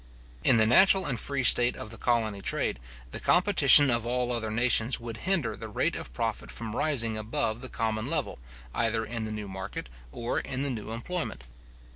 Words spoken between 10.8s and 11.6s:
employment.